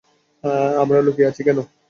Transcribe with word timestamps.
আমরা 0.81 0.97
লুকিয়ে 1.05 1.29
আছি 1.29 1.41
কেন? 1.47 1.57